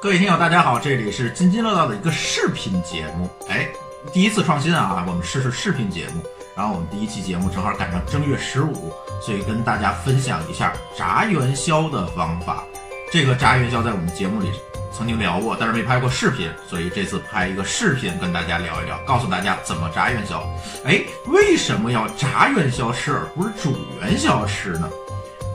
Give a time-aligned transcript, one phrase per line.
[0.00, 3.28] 各位听友，大家好，这里是津津乐道的一个视频节目。
[3.48, 3.68] 哎，
[4.12, 6.22] 第一次创新啊，我们试试视频节目。
[6.54, 12.62] 然后我们第一期节目正好赶上正月十五，所以跟大家分享一下炸元宵的方法。
[13.10, 14.52] 这个炸元宵在我们节目里
[14.96, 20.48] 曾经聊过，但是没拍过视频，所以这次拍一个视频跟大家聊一聊，告诉大家怎么炸元宵。
[20.84, 24.88] 哎，为什么要炸元宵吃而不是煮元宵吃呢？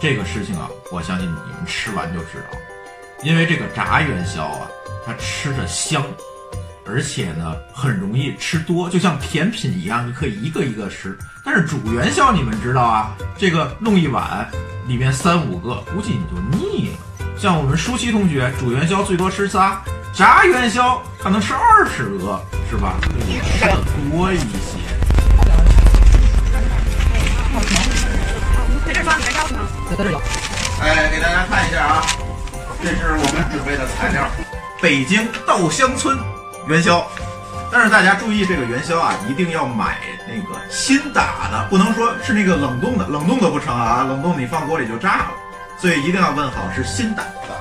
[0.02, 2.58] 这个事情啊，我相信你们吃完就知道。
[3.24, 4.68] 因为这个炸元宵啊，
[5.06, 6.04] 它吃着香，
[6.86, 11.18] 而且呢很容易吃多，就像甜品一样，你可以一个一个吃。
[11.44, 14.46] 但是煮元宵，你们知道啊，这个弄一碗，
[14.88, 16.98] 里面三五个，估计你就腻了。
[17.38, 19.82] 像我们舒淇同学煮元宵最多吃仨，
[20.14, 22.96] 炸元宵他能吃二十个，是吧？
[23.58, 23.78] 吃的
[24.12, 24.44] 多一些。
[29.96, 30.22] 在这有。
[30.82, 32.06] 哎，给大家看一下啊。
[32.84, 34.28] 这是我们准备的材料，
[34.82, 36.20] 北京稻香村
[36.68, 37.08] 元宵。
[37.72, 45.32] 但是大家注意，这个元宵啊，一定要买那个新打的，不能说是那个冷冻的，冷冻的不成啊，冷冻你放锅里就炸了。
[45.80, 47.56] 所以一定要问好是新打的。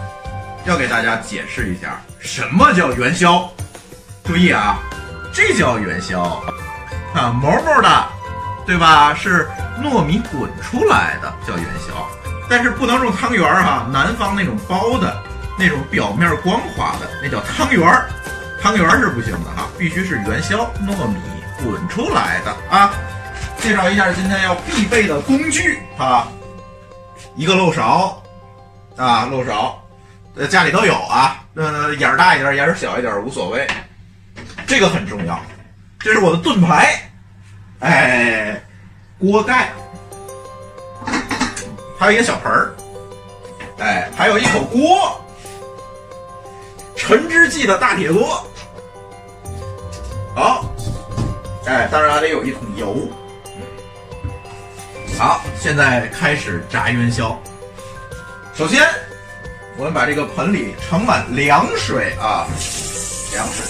[0.65, 3.49] 要给大家解释一下，什么叫元宵？
[4.25, 4.81] 注意啊，
[5.33, 6.21] 这叫元宵
[7.15, 8.07] 啊，毛毛的，
[8.67, 9.15] 对吧？
[9.15, 9.49] 是
[9.81, 12.09] 糯米滚出来的，叫元宵。
[12.53, 15.23] 但是不能用汤圆儿哈，南方那种包的，
[15.59, 18.11] 那种表面光滑的，那叫汤圆儿，
[18.61, 21.17] 汤圆儿是不行的哈，必须是元宵，糯米
[21.65, 22.93] 滚出来的啊。
[23.57, 26.29] 介绍一下今天要必备的工具啊，
[27.37, 28.23] 一个漏勺
[28.97, 29.83] 啊，漏勺，
[30.37, 33.67] 呃家里都有啊，呃眼儿大一点，眼儿小一点无所谓，
[34.67, 35.41] 这个很重要，
[35.99, 37.01] 这是我的盾牌，
[37.79, 38.63] 哎，
[39.19, 39.73] 锅盖。
[42.03, 42.75] 还有一个小盆儿，
[43.79, 45.25] 哎，还有一口锅，
[46.97, 48.45] 陈之记的大铁锅。
[50.35, 50.65] 好，
[51.65, 53.09] 哎，当然还得有一桶油。
[55.17, 57.41] 好，现在开始炸元宵。
[58.53, 58.83] 首先，
[59.77, 62.49] 我们把这个盆里盛满凉水啊，
[63.33, 63.65] 凉水。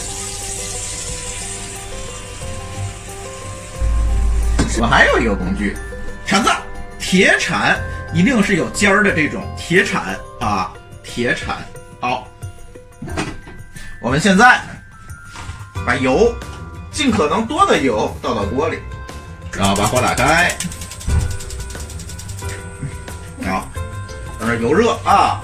[4.81, 5.77] 我还有一个工具，
[6.25, 6.49] 铲子，
[6.99, 7.79] 铁铲。
[8.15, 10.71] 一定是有尖儿的这种铁铲啊，
[11.03, 11.57] 铁铲。
[12.01, 12.29] 好，
[14.01, 14.61] 我们现在
[15.87, 16.35] 把油，
[16.91, 18.79] 尽可能多的油倒到锅里，
[19.53, 20.55] 然后把火打开。
[23.45, 23.69] 好，
[24.39, 25.41] 等着油热啊。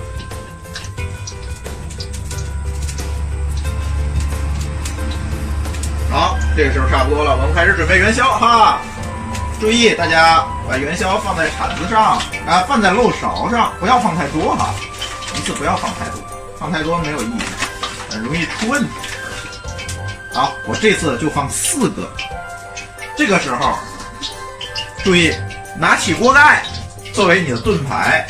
[6.10, 8.80] 好，这个时候差不多了，我们开始准备元宵哈。
[9.60, 14.72] 注意，大家把元宵放在铲子上啊，放在漏勺上，不要放太多哈，
[15.36, 16.22] 一次不要放太多，
[16.58, 17.42] 放太多没有意义，
[18.08, 18.90] 很容易出问题。
[20.32, 22.08] 好，我这次就放四个。
[23.16, 23.76] 这个时候，
[25.02, 25.34] 注意
[25.76, 26.62] 拿起锅盖
[27.12, 28.28] 作为你的盾牌，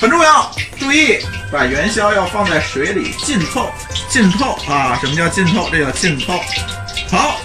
[0.00, 0.50] 很重要。
[0.80, 3.70] 注意把元宵要放在水里浸透，
[4.08, 4.98] 浸透啊！
[5.00, 5.68] 什么叫浸透？
[5.70, 6.40] 这叫浸透。
[7.12, 7.36] 好。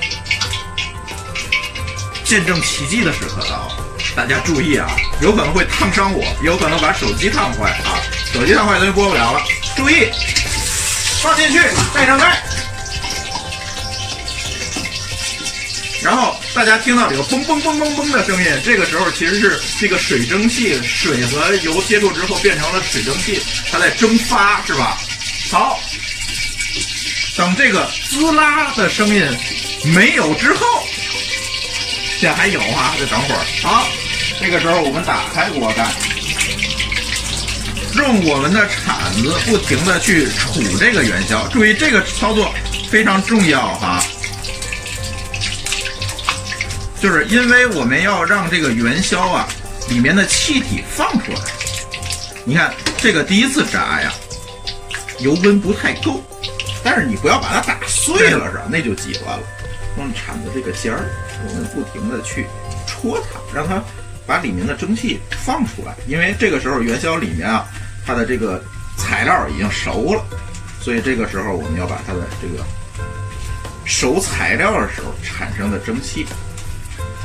[2.35, 3.71] 见证奇迹的时刻到，
[4.13, 4.89] 大家注意啊，
[5.21, 7.95] 有可能会烫伤我，有可能把手机烫坏啊！
[8.33, 9.41] 手机烫坏咱就播不了了。
[9.77, 10.09] 注意，
[11.21, 11.61] 放进去，
[11.93, 12.43] 盖上盖。
[16.03, 23.41] 然后大家听到这个嘣嘣嘣嘣嘣的声音，这个时候其实是这个水蒸气，水和油接触之后变成了水蒸气，
[23.71, 24.97] 它在蒸发，是吧？
[25.49, 25.79] 好，
[27.37, 29.25] 等这个滋啦的声音
[29.85, 30.65] 没有之后。
[32.17, 33.45] 现在还有啊，再等会儿。
[33.61, 33.87] 好，
[34.39, 35.85] 这个时候我们打开锅盖，
[37.97, 41.45] 用我们的铲子不停的去杵这个元宵。
[41.49, 42.53] 注意这个操作
[42.89, 44.01] 非常重要哈，
[47.01, 49.47] 就是因为我们要让这个元宵啊
[49.89, 51.39] 里面的气体放出来。
[52.45, 54.13] 你看这个第一次炸呀，
[55.19, 56.23] 油温不太够，
[56.81, 58.63] 但是你不要把它打碎了是吧？
[58.69, 59.43] 那就极端了。
[59.97, 61.09] 用铲子这个尖儿。
[61.47, 62.47] 我们不停的去
[62.87, 63.81] 戳它，让它
[64.25, 65.95] 把里面的蒸汽放出来。
[66.07, 67.67] 因为这个时候元宵里面啊，
[68.05, 68.63] 它的这个
[68.97, 70.23] 材料已经熟了，
[70.81, 72.63] 所以这个时候我们要把它的这个
[73.85, 76.25] 熟材料的时候产生的蒸汽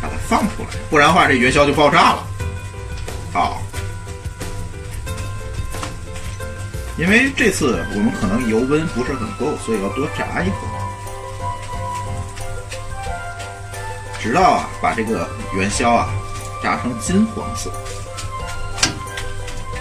[0.02, 2.26] 把它放出来，不然的话这元宵就爆炸了。
[3.32, 3.62] 好，
[6.98, 10.79] 因为这次我们可能油温不是很够，所以要多炸一会儿。
[14.20, 16.10] 直到啊，把这个元宵啊
[16.62, 17.72] 炸成金黄色。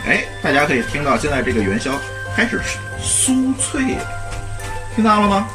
[0.08, 1.92] 哎，大家可以听到现在这个元宵
[2.36, 2.62] 开始
[3.02, 4.08] 酥脆了，
[4.96, 5.48] 听到了吗？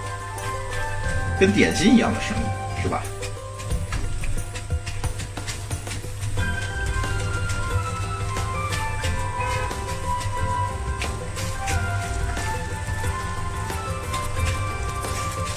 [1.40, 2.42] 跟点心一样的声音，
[2.82, 3.02] 是吧？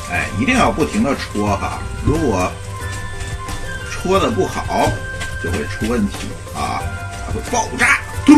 [0.09, 2.50] 哎，一定要不停的戳哈，如果
[4.07, 4.89] 戳的不好，
[5.44, 6.81] 就会出问题啊，
[7.25, 8.33] 它会爆炸，咚！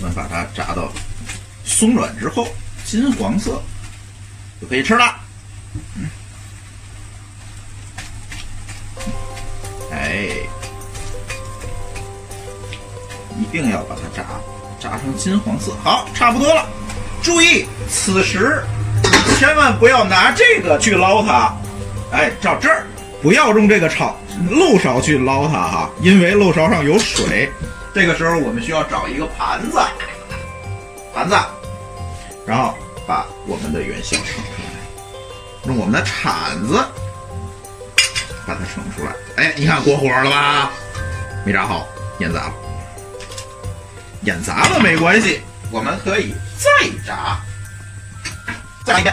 [0.00, 0.90] 我们把它炸到
[1.62, 2.48] 松软之后，
[2.86, 3.62] 金黄色，
[4.58, 5.04] 就可以吃了。
[9.92, 10.38] 哎，
[13.38, 14.24] 一定要把它炸，
[14.80, 15.74] 炸成金黄色。
[15.84, 16.66] 好，差不多了。
[17.24, 18.62] 注意，此时
[19.38, 21.56] 千万不要拿这个去捞它。
[22.12, 22.84] 哎，照这儿，
[23.22, 24.14] 不要用这个炒
[24.50, 27.50] 漏勺去捞它哈，因为漏勺上有水。
[27.94, 29.80] 这个时候我们需要找一个盘子，
[31.14, 31.34] 盘子，
[32.46, 32.74] 然后
[33.06, 36.84] 把我们的元宵盛出来，用我们的铲子
[38.46, 39.12] 把它盛出来。
[39.36, 40.70] 哎，你看过火了吧？
[41.46, 41.86] 没炸好，
[42.18, 42.52] 烟砸了。
[44.24, 45.40] 演砸了没关系，
[45.74, 46.70] 我们可以再
[47.04, 47.40] 炸，
[48.84, 49.12] 再来一遍。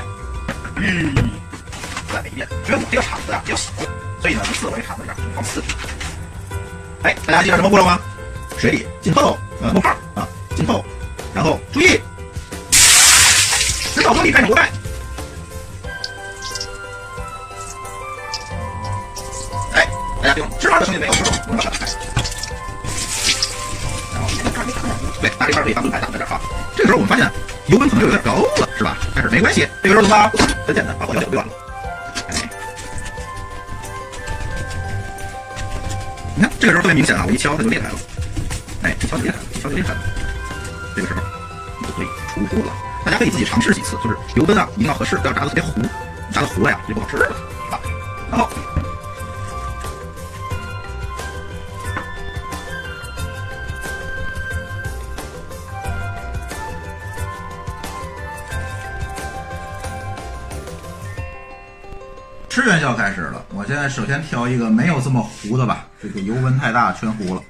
[0.75, 1.15] 嗯，
[2.13, 2.47] 再来一遍。
[2.67, 3.71] 因为我这个铲子啊比较小，
[4.21, 5.73] 所以呢，一次我这铲子上放四只。
[7.01, 7.99] 哎，大家记得什么步骤吗？
[8.59, 10.85] 水里浸透，呃，冒泡啊，浸透，
[11.33, 11.99] 然后注意，
[12.69, 14.69] 直到锅里盖上锅盖。
[19.73, 19.87] 哎，
[20.21, 21.13] 大家听，吱啦的声音没有？
[21.47, 21.87] 我们把它打开。
[24.13, 24.29] 然后
[25.21, 26.39] 对，拿这块可以当盾牌挡在这儿啊。
[26.81, 27.31] 这个时候我们发现
[27.67, 28.97] 油温可能就有点高了，是吧？
[29.13, 30.31] 但是没关系，这个时候怎么办？
[30.65, 31.53] 很简单，把火调小就完了。
[36.35, 37.93] 你看这个时候特别明显啊，我一敲它就裂开了。
[38.81, 39.99] 哎，一敲就裂开了，一敲就裂开了。
[40.95, 41.21] 这个时候
[41.81, 42.73] 你就可以出锅了。
[43.05, 45.83] 大家可以自己尝试几次，就是油温啊一定要合适，不要炸的特别糊，
[46.33, 47.27] 炸的糊了呀就不好吃了
[47.69, 47.77] 啊。
[48.31, 48.49] 然后。
[62.51, 67.41] 吃元宵开始了，我现在首先挑一个没有这么糊的吧，这个油温太大，全糊了。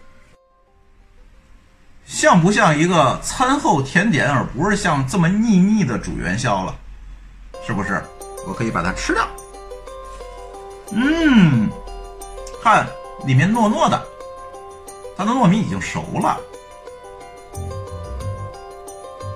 [2.05, 6.75] 像不像一个餐后甜点，而不是像这么腻腻的煮元宵了？
[7.65, 7.99] 是不是？
[8.47, 9.27] 我可以把它吃掉。
[10.91, 11.67] 嗯，
[12.61, 12.85] 看
[13.25, 13.99] 里面糯糯的，
[15.17, 16.39] 它的糯米已经熟了。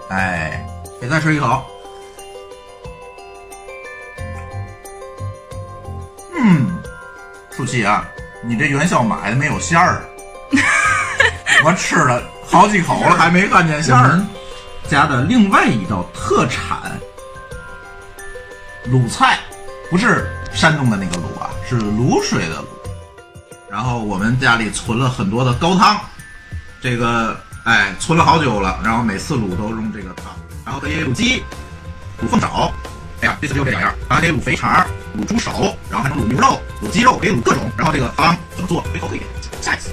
[0.09, 0.63] 哎，
[0.99, 1.65] 可以再吃一口。
[6.47, 6.67] 嗯，
[7.49, 8.05] 舒淇啊，
[8.43, 10.03] 你这元宵买的没有馅儿，
[11.65, 14.23] 我吃了好几口了，还没看见馅儿。
[14.87, 16.99] 家的另外一道特产
[18.91, 19.39] 卤菜，
[19.89, 22.65] 不是山东的那个卤啊，是卤水的卤。
[23.67, 25.99] 然后我们家里存了很多的高汤，
[26.79, 30.27] 这个哎存了好久了，然后每次卤都用这个汤，
[30.63, 31.43] 然后可以卤鸡、
[32.23, 32.71] 卤凤爪。
[33.41, 34.85] 这次就这两样，还可以卤肥肠、
[35.17, 37.71] 卤猪手，然后还能卤牛肉、卤鸡肉，可以卤各种。
[37.77, 38.81] 然后这个汤怎么做？
[38.93, 39.21] 回头可以
[39.61, 39.89] 下一次。